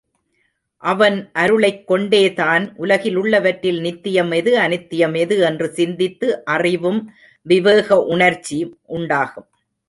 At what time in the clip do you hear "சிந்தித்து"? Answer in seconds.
5.73-6.45